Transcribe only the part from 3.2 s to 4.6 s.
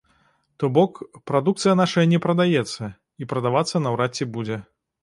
і прадавацца наўрад ці будзе.